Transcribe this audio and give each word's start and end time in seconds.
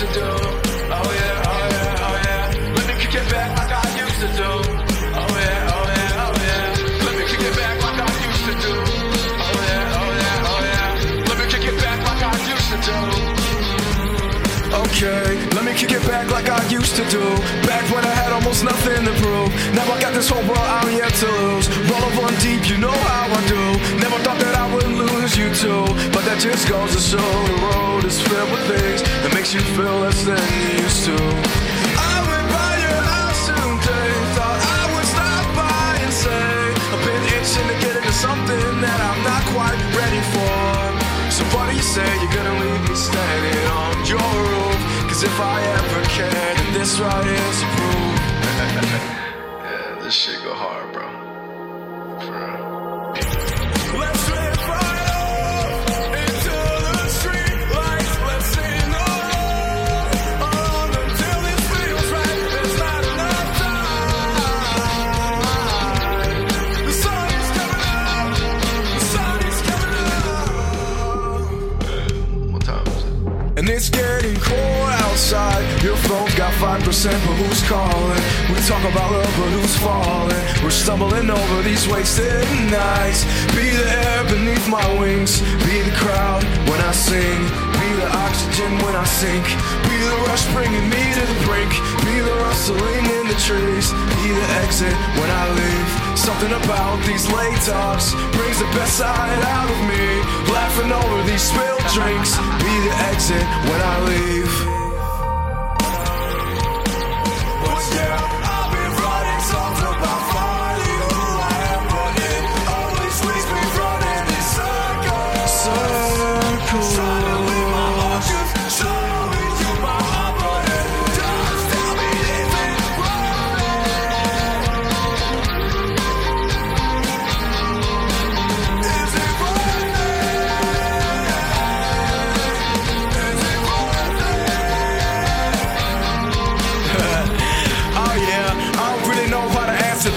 to 0.00 0.06
do. 0.14 0.69
I 16.50 16.66
used 16.68 16.96
to 16.96 17.04
do. 17.08 17.22
Back 17.62 17.86
when 17.94 18.04
I 18.04 18.14
had 18.22 18.32
almost 18.32 18.64
nothing 18.64 19.04
to 19.06 19.12
prove. 19.22 19.50
Now 19.74 19.86
I 19.86 20.00
got 20.00 20.12
this 20.14 20.28
whole 20.28 20.42
world 20.42 20.68
I'm 20.78 20.90
yet 20.90 21.14
to 21.22 21.28
lose. 21.42 21.66
Roll 21.86 22.02
up 22.02 22.16
on 22.26 22.34
deep, 22.42 22.68
you 22.68 22.76
know 22.76 22.90
how 22.90 23.30
I 23.30 23.40
do. 23.46 23.62
Never 24.02 24.18
thought 24.26 24.38
that 24.42 24.54
I 24.58 24.66
would 24.74 24.90
lose 24.90 25.38
you 25.38 25.48
too. 25.54 25.86
But 26.10 26.26
that 26.26 26.38
just 26.42 26.68
goes 26.68 26.90
to 26.96 27.00
show 27.00 27.30
the 27.46 27.56
road 27.70 28.04
is 28.04 28.18
filled 28.20 28.50
with 28.50 28.64
things 28.66 29.02
that 29.22 29.32
makes 29.32 29.54
you 29.54 29.60
feel 29.78 29.94
less 30.02 30.18
than 30.26 30.42
you 30.58 30.82
used 30.82 31.06
to. 31.06 31.16
I 31.16 32.14
went 32.26 32.46
by 32.50 32.72
your 32.82 33.00
house 33.14 33.42
today, 33.46 34.10
thought 34.34 34.58
I 34.58 34.82
would 34.90 35.06
stop 35.06 35.46
by 35.54 35.88
and 36.02 36.12
say 36.12 36.50
I've 36.90 37.04
been 37.06 37.24
itching 37.38 37.68
to 37.70 37.76
get 37.78 37.94
into 37.94 38.14
something 38.16 38.66
that 38.82 38.98
I'm 38.98 39.20
not 39.22 39.42
quite 39.54 39.80
ready 39.94 40.22
for. 40.34 40.58
So 41.30 41.42
what 41.54 41.70
do 41.70 41.76
you 41.78 41.86
say 41.86 42.06
you're 42.20 42.34
gonna 42.34 42.58
leave 42.58 42.82
me 42.90 42.96
standing 42.98 43.66
on 43.70 43.94
your 44.10 44.30
roof? 44.50 44.59
If 45.22 45.38
I 45.38 45.60
ever 45.60 46.02
can, 46.08 46.32
then 46.32 46.72
this 46.72 46.98
right 46.98 47.24
here's 47.24 47.62
a 47.62 47.66
proof. 47.76 48.20
yeah, 49.62 49.98
this 50.02 50.14
shit 50.14 50.42
go 50.42 50.54
hard, 50.54 50.90
bro. 50.94 51.29
It's 73.70 73.88
getting 73.88 74.34
cold 74.36 74.90
outside. 75.06 75.62
Your 75.82 75.96
phone's 75.96 76.34
got 76.34 76.52
5%, 76.54 76.82
but 76.82 77.36
who's 77.40 77.62
calling? 77.68 78.22
We 78.50 78.58
talk 78.66 78.82
about 78.82 79.12
love, 79.12 79.34
but 79.38 79.50
who's 79.54 79.76
falling? 79.78 80.42
We're 80.62 80.74
stumbling 80.74 81.30
over 81.30 81.62
these 81.62 81.86
wasted 81.86 82.44
nights. 82.70 83.24
Be 83.54 83.70
the 83.70 83.86
air 83.86 84.24
beneath 84.26 84.66
my 84.68 84.84
wings. 84.98 85.40
Be 85.66 85.76
the 85.86 85.94
crowd 86.02 86.42
when 86.68 86.80
I 86.82 86.92
sing. 86.92 87.40
Be 87.78 87.88
the 88.02 88.10
oxygen 88.26 88.70
when 88.82 88.94
I 88.94 89.04
sink. 89.04 89.46
Be 89.86 89.96
the 90.02 90.16
rush 90.26 90.44
bringing 90.52 90.86
me 90.90 91.02
to 91.16 91.22
the 91.30 91.38
brink. 91.46 91.70
Be 92.04 92.16
the 92.20 92.36
rustling 92.42 93.04
in 93.18 93.24
the 93.30 93.38
trees. 93.46 93.86
Be 94.18 94.28
the 94.34 94.48
exit 94.66 94.96
when 95.18 95.30
I 95.30 95.44
leave. 95.54 95.90
Something 96.18 96.52
about 96.52 96.98
these 97.06 97.24
late 97.30 97.60
talks 97.62 98.12
brings 98.34 98.58
the 98.58 98.70
best 98.76 98.98
side 98.98 99.40
out 99.56 99.70
of 99.70 99.80
me. 99.86 100.04
Laughing 100.50 100.90
over 100.92 101.22
these 101.24 101.42
spilled 101.42 101.79
drinks. 101.92 102.36
Be 102.36 102.74
the 102.86 102.94
exit 103.10 103.46
when 103.68 103.80
I 103.80 104.00
leave. 104.06 104.79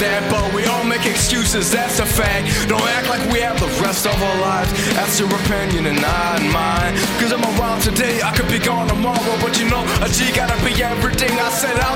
That, 0.00 0.24
but 0.32 0.52
we 0.54 0.64
all 0.64 0.84
make 0.84 1.04
excuses, 1.04 1.70
that's 1.70 2.00
a 2.00 2.06
fact. 2.06 2.68
Don't 2.68 2.82
act 2.96 3.08
like 3.08 3.20
we 3.32 3.40
have 3.40 3.60
the 3.60 3.68
rest 3.80 4.06
of 4.06 4.16
our 4.16 4.38
lives. 4.40 4.72
That's 4.96 5.20
your 5.20 5.28
opinion 5.44 5.86
and 5.86 6.00
not 6.00 6.40
mine. 6.52 6.96
Cause 7.20 7.32
I'm 7.32 7.44
around 7.56 7.82
today, 7.82 8.20
I 8.22 8.32
could 8.32 8.48
be 8.48 8.58
gone 8.58 8.88
tomorrow, 8.88 9.34
but 9.44 9.58
you 9.60 9.68
know, 9.68 9.84
a 10.00 10.08
G 10.08 10.32
gotta 10.32 10.56
be 10.64 10.72
everything 10.82 11.32
I 11.38 11.50
said 11.50 11.76
out 11.80 11.89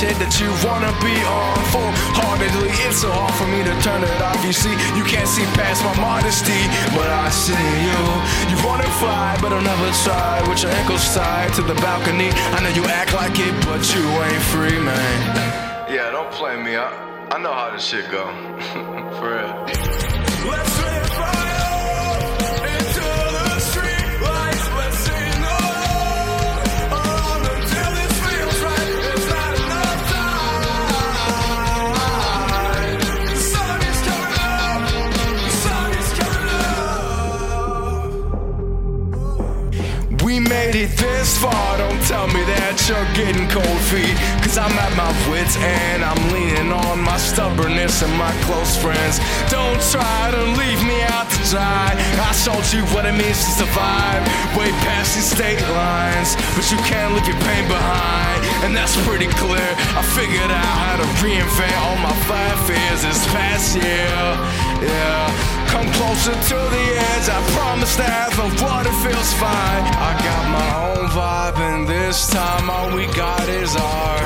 shit 0.00 0.16
that 0.16 0.32
you 0.40 0.48
wanna 0.64 0.88
be 1.04 1.12
on 1.28 1.60
full 1.68 1.92
heartedly. 2.16 2.72
It's 2.88 3.04
so 3.04 3.12
hard 3.12 3.36
for 3.36 3.44
me 3.52 3.60
to 3.60 3.74
turn 3.84 4.00
it 4.00 4.20
off. 4.24 4.40
You 4.40 4.52
see, 4.56 4.72
you 4.96 5.04
can't 5.04 5.28
see 5.28 5.44
past 5.52 5.84
my 5.84 5.92
modesty, 6.00 6.56
but 6.96 7.04
I 7.04 7.28
see 7.28 7.66
you. 7.84 8.00
You 8.48 8.56
wanna 8.64 8.88
fly, 8.96 9.36
but 9.44 9.52
I'll 9.52 9.60
never 9.60 9.92
try. 10.00 10.40
With 10.48 10.64
your 10.64 10.72
ankles 10.72 11.04
tied 11.12 11.52
to 11.60 11.62
the 11.62 11.76
balcony. 11.84 12.32
I 12.56 12.64
know 12.64 12.72
you 12.72 12.84
act 12.88 13.12
like 13.12 13.36
it, 13.36 13.52
but 13.68 13.84
you 13.92 14.04
ain't 14.24 14.44
free, 14.48 14.80
man. 14.80 15.20
Yeah, 15.92 16.08
don't 16.08 16.32
play 16.32 16.56
me. 16.56 16.80
I, 16.80 16.88
I 17.34 17.36
know 17.36 17.52
how 17.52 17.68
this 17.68 17.84
shit 17.84 18.08
go. 18.10 18.24
For 19.20 19.36
real. 19.36 19.52
Let's 20.48 20.74
live 20.80 21.09
We 40.30 40.38
made 40.38 40.76
it 40.78 40.94
this 40.94 41.42
far, 41.42 41.76
don't 41.76 41.98
tell 42.06 42.30
me 42.30 42.38
that 42.54 42.78
you're 42.86 43.10
getting 43.18 43.50
cold 43.50 43.82
feet. 43.90 44.14
Cause 44.46 44.54
I'm 44.62 44.70
at 44.78 44.94
my 44.94 45.10
wits' 45.26 45.58
end, 45.58 46.06
I'm 46.06 46.22
leaning 46.30 46.70
on 46.70 47.02
my 47.02 47.18
stubbornness 47.18 48.06
and 48.06 48.14
my 48.14 48.30
close 48.46 48.78
friends. 48.78 49.18
Don't 49.50 49.82
try 49.90 50.30
to 50.30 50.42
leave 50.54 50.78
me 50.86 51.02
out 51.10 51.26
to 51.34 51.40
dry. 51.50 51.98
I 51.98 52.30
showed 52.30 52.62
you 52.70 52.86
what 52.94 53.10
it 53.10 53.16
means 53.18 53.42
to 53.42 53.66
survive, 53.66 54.22
way 54.54 54.70
past 54.86 55.18
these 55.18 55.26
state 55.26 55.58
lines. 55.74 56.38
But 56.54 56.62
you 56.70 56.78
can't 56.86 57.10
leave 57.10 57.26
your 57.26 57.40
pain 57.50 57.66
behind, 57.66 58.38
and 58.62 58.70
that's 58.70 58.94
pretty 59.02 59.26
clear. 59.34 59.70
I 59.98 60.02
figured 60.14 60.46
out 60.46 60.74
how 60.78 60.94
to 61.02 61.06
reinvent 61.26 61.74
all 61.82 61.98
my 61.98 62.14
five 62.30 62.54
fears 62.70 63.02
this 63.02 63.18
past 63.34 63.74
year. 63.74 64.14
Yeah. 64.78 65.50
Come 65.70 65.86
closer 65.92 66.34
to 66.34 66.58
the 66.74 66.84
edge. 66.98 67.30
I 67.30 67.38
promise 67.54 67.94
that 67.94 68.34
the 68.34 68.50
water 68.58 68.90
feels 69.06 69.30
fine. 69.38 69.82
I 70.02 70.18
vibing 71.10 71.86
this 71.86 72.28
time. 72.28 72.70
All 72.70 72.94
we 72.94 73.06
got 73.06 73.48
is 73.48 73.74
ours. 73.76 74.19